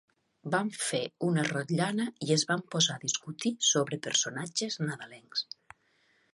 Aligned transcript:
Van 0.53 0.69
fer 0.85 1.01
una 1.27 1.43
rotllana 1.49 2.07
i 2.27 2.33
es 2.37 2.47
van 2.53 2.65
posar 2.77 2.95
a 2.97 3.03
discutir 3.05 3.53
sobre 3.75 4.03
personatges 4.09 4.83
nadalencs. 4.87 5.49